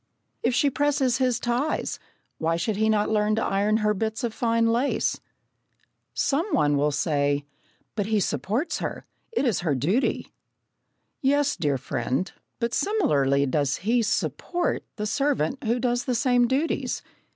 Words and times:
If 0.41 0.55
she 0.55 0.71
presses 0.71 1.19
his 1.19 1.39
ties, 1.39 1.99
why 2.39 2.55
should 2.55 2.75
he 2.75 2.89
not 2.89 3.11
learn 3.11 3.35
to 3.35 3.43
iron 3.45 3.77
her 3.85 3.93
bits 3.93 4.23
of 4.23 4.33
fine 4.33 4.65
lace? 4.65 5.19
Some 6.15 6.47
one 6.55 6.75
will 6.75 6.89
say: 6.89 7.45
"But 7.93 8.07
he 8.07 8.19
supports 8.19 8.79
her. 8.79 9.05
It 9.31 9.45
is 9.45 9.59
her 9.59 9.75
duty." 9.75 10.33
"Yes, 11.21 11.55
dear 11.55 11.77
friend, 11.77 12.31
but 12.57 12.73
similarly 12.73 13.45
does 13.45 13.75
he 13.85 14.01
'support' 14.01 14.83
the 14.95 15.05
servant 15.05 15.63
who 15.65 15.79
does 15.79 16.05
the 16.05 16.15
same 16.15 16.47
duties. 16.47 17.03